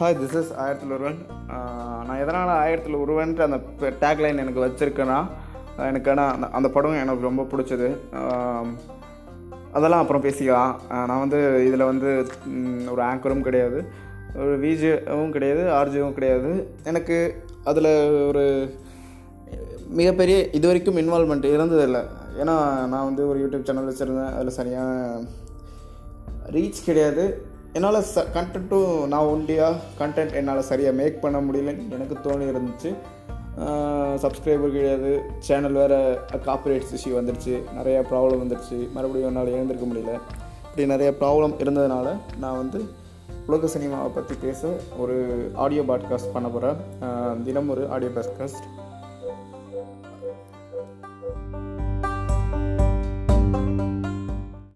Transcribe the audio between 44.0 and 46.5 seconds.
பற்றி பேச ஒரு ஆடியோ பாட்காஸ்ட் பண்ண